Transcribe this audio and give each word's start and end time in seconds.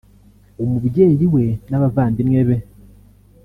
umubyeyi 0.63 1.25
we 1.33 1.43
n’abavandimwe 1.69 2.39
be 2.47 2.57